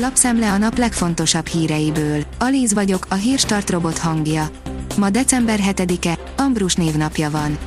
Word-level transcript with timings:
Lapszemle 0.00 0.52
a 0.52 0.58
nap 0.58 0.78
legfontosabb 0.78 1.46
híreiből. 1.46 2.24
Alíz 2.38 2.74
vagyok, 2.74 3.06
a 3.08 3.14
hírstart 3.14 3.70
robot 3.70 3.98
hangja. 3.98 4.50
Ma 4.96 5.10
december 5.10 5.58
7-e, 5.62 6.18
Ambrus 6.36 6.74
névnapja 6.74 7.30
van. 7.30 7.58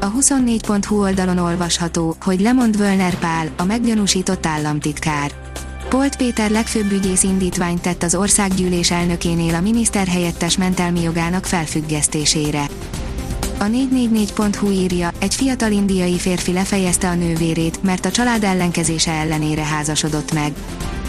A 0.00 0.12
24.hu 0.12 1.00
oldalon 1.00 1.38
olvasható, 1.38 2.16
hogy 2.20 2.40
lemond 2.40 2.76
Völner 2.76 3.14
Pál, 3.14 3.48
a 3.56 3.64
meggyanúsított 3.64 4.46
államtitkár. 4.46 5.32
Polt 5.88 6.16
Péter 6.16 6.50
legfőbb 6.50 6.92
ügyész 6.92 7.22
indítványt 7.22 7.80
tett 7.80 8.02
az 8.02 8.14
országgyűlés 8.14 8.90
elnökénél 8.90 9.54
a 9.54 9.60
miniszterhelyettes 9.60 10.56
mentelmi 10.56 11.02
jogának 11.02 11.44
felfüggesztésére. 11.44 12.68
A 13.58 13.64
444.hu 13.64 14.70
írja, 14.70 15.10
egy 15.18 15.34
fiatal 15.34 15.72
indiai 15.72 16.18
férfi 16.18 16.52
lefejezte 16.52 17.08
a 17.08 17.14
nővérét, 17.14 17.82
mert 17.82 18.04
a 18.04 18.10
család 18.10 18.44
ellenkezése 18.44 19.12
ellenére 19.12 19.64
házasodott 19.64 20.32
meg. 20.32 20.52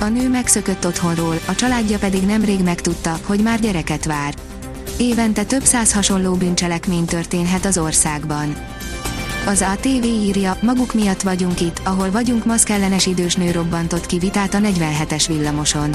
A 0.00 0.04
nő 0.04 0.28
megszökött 0.28 0.86
otthonról, 0.86 1.34
a 1.46 1.54
családja 1.54 1.98
pedig 1.98 2.22
nemrég 2.22 2.62
megtudta, 2.62 3.18
hogy 3.24 3.42
már 3.42 3.60
gyereket 3.60 4.04
vár. 4.04 4.34
Évente 4.98 5.44
több 5.44 5.62
száz 5.64 5.92
hasonló 5.92 6.34
bűncselekmény 6.34 7.04
történhet 7.04 7.64
az 7.64 7.78
országban. 7.78 8.56
Az 9.46 9.64
ATV 9.72 10.04
írja, 10.04 10.56
maguk 10.62 10.94
miatt 10.94 11.22
vagyunk 11.22 11.60
itt, 11.60 11.80
ahol 11.84 12.10
vagyunk 12.10 12.44
maszkellenes 12.44 13.06
idős 13.06 13.34
nő 13.34 13.50
robbantott 13.50 14.06
ki 14.06 14.18
vitát 14.18 14.54
a 14.54 14.58
47-es 14.58 15.24
villamoson. 15.28 15.90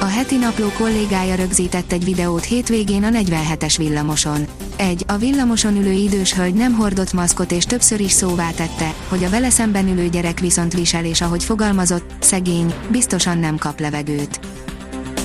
A 0.00 0.04
heti 0.04 0.36
napló 0.36 0.68
kollégája 0.78 1.34
rögzített 1.34 1.92
egy 1.92 2.04
videót 2.04 2.44
hétvégén 2.44 3.04
a 3.04 3.08
47-es 3.08 3.74
villamoson. 3.76 4.46
Egy, 4.76 5.04
a 5.06 5.16
villamoson 5.16 5.76
ülő 5.76 5.90
idős 5.90 6.34
hölgy 6.34 6.54
nem 6.54 6.72
hordott 6.72 7.12
maszkot 7.12 7.52
és 7.52 7.64
többször 7.64 8.00
is 8.00 8.10
szóvá 8.10 8.50
tette, 8.50 8.94
hogy 9.08 9.24
a 9.24 9.30
vele 9.30 9.50
szemben 9.50 9.88
ülő 9.88 10.08
gyerek 10.08 10.40
viszont 10.40 10.72
visel 10.72 11.04
és 11.04 11.20
ahogy 11.20 11.44
fogalmazott, 11.44 12.10
szegény, 12.20 12.74
biztosan 12.90 13.38
nem 13.38 13.56
kap 13.56 13.80
levegőt. 13.80 14.40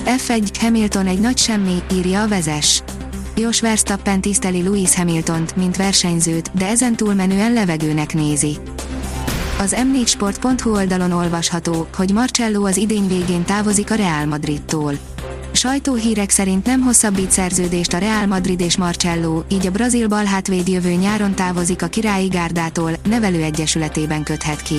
F1, 0.04 0.48
Hamilton 0.60 1.06
egy 1.06 1.20
nagy 1.20 1.38
semmi, 1.38 1.78
írja 1.92 2.22
a 2.22 2.28
vezes. 2.28 2.82
Jos 3.36 3.60
Verstappen 3.60 4.20
tiszteli 4.20 4.62
Lewis 4.62 4.94
Hamiltont, 4.94 5.56
mint 5.56 5.76
versenyzőt, 5.76 6.50
de 6.54 6.66
ezen 6.66 6.96
túlmenően 6.96 7.52
levegőnek 7.52 8.14
nézi. 8.14 8.58
Az 9.58 9.76
m4sport.hu 9.78 10.70
oldalon 10.70 11.12
olvasható, 11.12 11.86
hogy 11.96 12.12
Marcello 12.12 12.66
az 12.66 12.76
idény 12.76 13.08
végén 13.08 13.44
távozik 13.44 13.90
a 13.90 13.94
Real 13.94 14.24
Madridtól. 14.24 14.98
Sajtóhírek 15.52 16.30
szerint 16.30 16.66
nem 16.66 16.80
hosszabbít 16.80 17.30
szerződést 17.30 17.92
a 17.92 17.98
Real 17.98 18.26
Madrid 18.26 18.60
és 18.60 18.76
Marcello, 18.76 19.42
így 19.48 19.66
a 19.66 19.70
brazil 19.70 20.08
balhátvéd 20.08 20.68
jövő 20.68 20.90
nyáron 20.90 21.34
távozik 21.34 21.82
a 21.82 21.86
királyi 21.86 22.26
gárdától, 22.26 22.90
nevelőegyesületében 23.08 24.22
köthet 24.22 24.62
ki. 24.62 24.76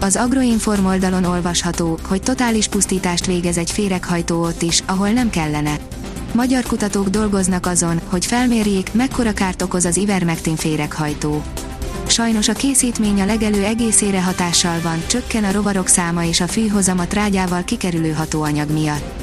Az 0.00 0.16
Agroinform 0.16 0.84
oldalon 0.84 1.24
olvasható, 1.24 1.98
hogy 2.08 2.22
totális 2.22 2.68
pusztítást 2.68 3.26
végez 3.26 3.58
egy 3.58 3.70
féreghajtó 3.70 4.42
ott 4.42 4.62
is, 4.62 4.82
ahol 4.86 5.10
nem 5.10 5.30
kellene. 5.30 5.78
Magyar 6.34 6.62
kutatók 6.62 7.08
dolgoznak 7.08 7.66
azon, 7.66 8.00
hogy 8.08 8.26
felmérjék, 8.26 8.92
mekkora 8.92 9.32
kárt 9.32 9.62
okoz 9.62 9.84
az 9.84 9.96
ivermectin 9.96 10.56
féreghajtó. 10.56 11.42
Sajnos 12.10 12.48
a 12.48 12.52
készítmény 12.52 13.20
a 13.20 13.24
legelő 13.24 13.64
egészére 13.64 14.22
hatással 14.22 14.80
van, 14.80 15.02
csökken 15.06 15.44
a 15.44 15.52
rovarok 15.52 15.86
száma 15.86 16.24
és 16.24 16.40
a 16.40 16.46
fűhozam 16.46 16.98
a 16.98 17.06
trágyával 17.06 17.64
kikerülő 17.64 18.12
hatóanyag 18.12 18.70
miatt. 18.70 19.22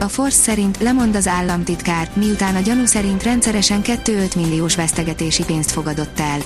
A 0.00 0.08
Force 0.08 0.42
szerint 0.42 0.78
lemond 0.80 1.14
az 1.14 1.26
államtitkár, 1.26 2.10
miután 2.14 2.56
a 2.56 2.60
gyanú 2.60 2.86
szerint 2.86 3.22
rendszeresen 3.22 3.80
2-5 3.84 4.36
milliós 4.36 4.74
vesztegetési 4.74 5.44
pénzt 5.44 5.70
fogadott 5.70 6.20
el. 6.20 6.38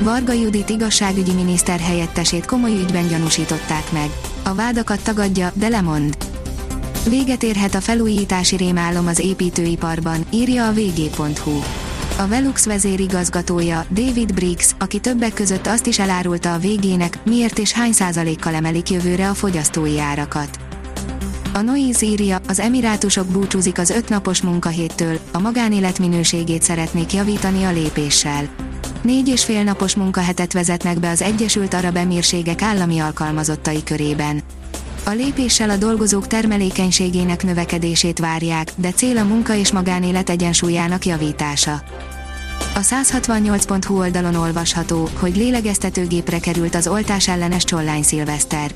Varga 0.00 0.32
Judit 0.32 0.68
igazságügyi 0.68 1.32
miniszter 1.32 1.80
helyettesét 1.80 2.46
komoly 2.46 2.80
ügyben 2.80 3.08
gyanúsították 3.08 3.92
meg. 3.92 4.10
A 4.42 4.54
vádakat 4.54 5.02
tagadja, 5.02 5.52
de 5.54 5.68
lemond. 5.68 6.16
Véget 7.08 7.42
érhet 7.42 7.74
a 7.74 7.80
felújítási 7.80 8.56
rémálom 8.56 9.06
az 9.06 9.18
építőiparban, 9.18 10.26
írja 10.30 10.66
a 10.66 10.72
vg.hu. 10.72 11.60
A 12.20 12.28
Velux 12.28 12.64
vezérigazgatója, 12.64 13.84
David 13.90 14.34
Briggs, 14.34 14.74
aki 14.78 14.98
többek 14.98 15.34
között 15.34 15.66
azt 15.66 15.86
is 15.86 15.98
elárulta 15.98 16.52
a 16.52 16.58
végének, 16.58 17.18
miért 17.24 17.58
és 17.58 17.72
hány 17.72 17.92
százalékkal 17.92 18.54
emelik 18.54 18.90
jövőre 18.90 19.28
a 19.28 19.34
fogyasztói 19.34 20.00
árakat. 20.00 20.58
A 21.52 21.60
Noise 21.60 22.06
írja, 22.06 22.38
az 22.48 22.58
emirátusok 22.58 23.26
búcsúzik 23.26 23.78
az 23.78 23.90
ötnapos 23.90 24.40
munkahéttől, 24.40 25.18
a 25.32 25.38
magánélet 25.38 25.98
minőségét 25.98 26.62
szeretnék 26.62 27.12
javítani 27.12 27.64
a 27.64 27.72
lépéssel. 27.72 28.48
Négy 29.02 29.28
és 29.28 29.44
fél 29.44 29.62
napos 29.62 29.94
munkahetet 29.94 30.52
vezetnek 30.52 31.00
be 31.00 31.10
az 31.10 31.22
Egyesült 31.22 31.74
Arab 31.74 31.96
Emírségek 31.96 32.62
állami 32.62 32.98
alkalmazottai 32.98 33.82
körében. 33.82 34.42
A 35.04 35.10
lépéssel 35.10 35.70
a 35.70 35.76
dolgozók 35.76 36.26
termelékenységének 36.26 37.44
növekedését 37.44 38.18
várják, 38.18 38.72
de 38.76 38.90
cél 38.90 39.18
a 39.18 39.24
munka 39.24 39.54
és 39.54 39.72
magánélet 39.72 40.30
egyensúlyának 40.30 41.06
javítása. 41.06 41.82
A 42.80 42.82
168.hu 42.82 43.98
oldalon 43.98 44.34
olvasható, 44.34 45.08
hogy 45.18 45.36
lélegeztetőgépre 45.36 46.38
került 46.38 46.74
az 46.74 46.86
oltás 46.86 47.28
ellenes 47.28 47.64
csollány 47.64 48.02
szilveszter. 48.02 48.70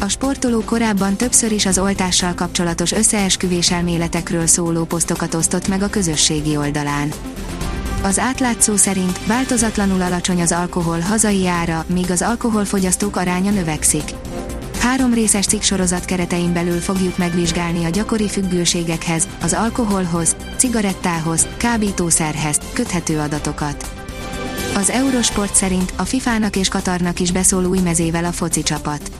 A 0.00 0.08
sportoló 0.08 0.60
korábban 0.64 1.16
többször 1.16 1.52
is 1.52 1.66
az 1.66 1.78
oltással 1.78 2.34
kapcsolatos 2.34 2.92
összeesküvés 2.92 3.70
elméletekről 3.70 4.46
szóló 4.46 4.84
posztokat 4.84 5.34
osztott 5.34 5.68
meg 5.68 5.82
a 5.82 5.88
közösségi 5.88 6.56
oldalán. 6.56 7.12
Az 8.02 8.18
átlátszó 8.18 8.76
szerint 8.76 9.26
változatlanul 9.26 10.02
alacsony 10.02 10.40
az 10.40 10.52
alkohol 10.52 11.00
hazai 11.00 11.46
ára, 11.46 11.84
míg 11.86 12.10
az 12.10 12.22
alkoholfogyasztók 12.22 13.16
aránya 13.16 13.50
növekszik. 13.50 14.04
Három 14.84 15.14
részes 15.14 15.46
cikksorozat 15.46 16.04
keretein 16.04 16.52
belül 16.52 16.78
fogjuk 16.78 17.18
megvizsgálni 17.18 17.84
a 17.84 17.88
gyakori 17.88 18.28
függőségekhez, 18.28 19.28
az 19.42 19.52
alkoholhoz, 19.52 20.36
cigarettához, 20.56 21.46
kábítószerhez 21.56 22.58
köthető 22.72 23.18
adatokat. 23.18 23.92
Az 24.74 24.90
Eurosport 24.90 25.54
szerint 25.54 25.92
a 25.96 26.04
FIFA-nak 26.04 26.56
és 26.56 26.68
Katarnak 26.68 27.20
is 27.20 27.32
beszól 27.32 27.64
új 27.64 27.78
mezével 27.78 28.24
a 28.24 28.32
foci 28.32 28.62
csapat. 28.62 29.10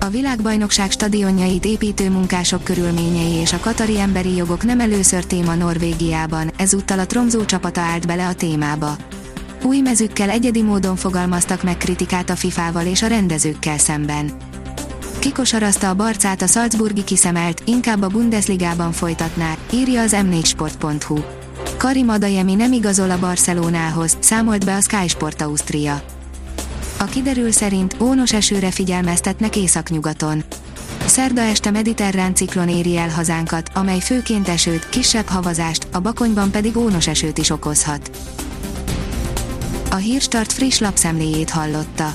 A 0.00 0.08
világbajnokság 0.08 0.90
stadionjait 0.90 1.64
építő 1.64 2.10
munkások 2.10 2.64
körülményei 2.64 3.32
és 3.32 3.52
a 3.52 3.60
katari 3.60 4.00
emberi 4.00 4.36
jogok 4.36 4.64
nem 4.64 4.80
először 4.80 5.24
téma 5.24 5.54
Norvégiában, 5.54 6.50
ezúttal 6.56 6.98
a 6.98 7.06
Tromzó 7.06 7.44
csapata 7.44 7.80
állt 7.80 8.06
bele 8.06 8.26
a 8.26 8.34
témába. 8.34 8.96
Új 9.62 9.80
mezükkel 9.80 10.30
egyedi 10.30 10.62
módon 10.62 10.96
fogalmaztak 10.96 11.62
meg 11.62 11.76
kritikát 11.76 12.30
a 12.30 12.36
FIFA-val 12.36 12.86
és 12.86 13.02
a 13.02 13.06
rendezőkkel 13.06 13.78
szemben 13.78 14.50
kikosarazta 15.22 15.88
a 15.88 15.94
barcát 15.94 16.42
a 16.42 16.46
Salzburgi 16.46 17.04
kiszemelt, 17.04 17.62
inkább 17.64 18.02
a 18.02 18.06
Bundesligában 18.06 18.92
folytatná, 18.92 19.56
írja 19.72 20.00
az 20.00 20.16
m4sport.hu. 20.16 21.18
Karim 21.76 22.08
Adayemi 22.08 22.54
nem 22.54 22.72
igazol 22.72 23.10
a 23.10 23.18
Barcelonához, 23.18 24.16
számolt 24.20 24.64
be 24.64 24.74
a 24.74 24.80
Sky 24.80 25.08
Sport 25.08 25.42
Austria. 25.42 26.02
A 26.98 27.04
kiderül 27.04 27.52
szerint 27.52 27.96
ónos 28.00 28.32
esőre 28.32 28.70
figyelmeztetnek 28.70 29.56
északnyugaton. 29.56 30.44
Szerda 31.06 31.40
este 31.40 31.70
mediterrán 31.70 32.34
ciklon 32.34 32.68
éri 32.68 32.96
el 32.96 33.10
hazánkat, 33.10 33.70
amely 33.74 34.00
főként 34.00 34.48
esőt, 34.48 34.88
kisebb 34.88 35.26
havazást, 35.26 35.86
a 35.92 36.00
bakonyban 36.00 36.50
pedig 36.50 36.76
ónos 36.76 37.06
esőt 37.06 37.38
is 37.38 37.50
okozhat. 37.50 38.10
A 39.90 39.96
Hírstart 39.96 40.52
friss 40.52 40.78
lapszemléjét 40.78 41.50
hallotta. 41.50 42.14